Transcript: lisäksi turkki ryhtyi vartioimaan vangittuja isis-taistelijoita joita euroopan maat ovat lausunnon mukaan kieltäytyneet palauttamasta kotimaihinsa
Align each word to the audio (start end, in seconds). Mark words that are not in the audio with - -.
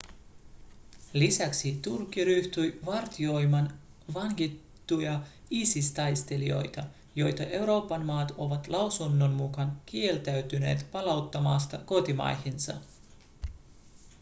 lisäksi 1.13 1.79
turkki 1.81 2.23
ryhtyi 2.23 2.79
vartioimaan 2.85 3.79
vangittuja 4.13 5.19
isis-taistelijoita 5.49 6.83
joita 7.15 7.43
euroopan 7.43 8.05
maat 8.05 8.31
ovat 8.37 8.67
lausunnon 8.67 9.31
mukaan 9.33 9.81
kieltäytyneet 9.85 10.85
palauttamasta 10.91 11.77
kotimaihinsa 11.85 12.73